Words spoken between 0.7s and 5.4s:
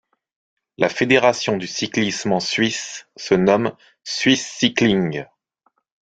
La fédération du cyclisme en Suisse se nomme Swiss Cycling.